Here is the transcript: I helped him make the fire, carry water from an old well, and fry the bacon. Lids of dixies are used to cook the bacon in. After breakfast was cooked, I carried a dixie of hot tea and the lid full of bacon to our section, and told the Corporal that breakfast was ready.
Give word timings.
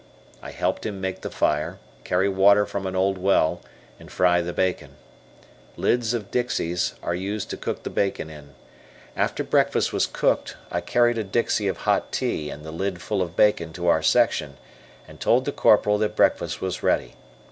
I 0.41 0.49
helped 0.49 0.87
him 0.87 0.99
make 0.99 1.21
the 1.21 1.29
fire, 1.29 1.77
carry 2.03 2.27
water 2.27 2.65
from 2.65 2.87
an 2.87 2.95
old 2.95 3.19
well, 3.19 3.61
and 3.99 4.11
fry 4.11 4.41
the 4.41 4.51
bacon. 4.51 4.95
Lids 5.77 6.15
of 6.15 6.31
dixies 6.31 6.95
are 7.03 7.13
used 7.13 7.51
to 7.51 7.55
cook 7.57 7.83
the 7.83 7.91
bacon 7.91 8.27
in. 8.27 8.55
After 9.15 9.43
breakfast 9.43 9.93
was 9.93 10.07
cooked, 10.07 10.57
I 10.71 10.81
carried 10.81 11.19
a 11.19 11.23
dixie 11.23 11.67
of 11.67 11.77
hot 11.77 12.11
tea 12.11 12.49
and 12.49 12.65
the 12.65 12.71
lid 12.71 12.99
full 12.99 13.21
of 13.21 13.35
bacon 13.35 13.73
to 13.73 13.89
our 13.89 14.01
section, 14.01 14.57
and 15.07 15.19
told 15.19 15.45
the 15.45 15.51
Corporal 15.51 15.99
that 15.99 16.15
breakfast 16.15 16.61
was 16.61 16.81
ready. 16.81 17.13